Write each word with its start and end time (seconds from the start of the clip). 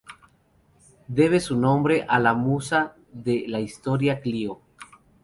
Debe 1.09 1.39
su 1.39 1.55
nombre 1.55 2.07
a 2.09 2.17
la 2.17 2.33
musa 2.33 2.95
de 3.13 3.45
la 3.47 3.59
Historia 3.59 4.19
Clío. 4.19 4.59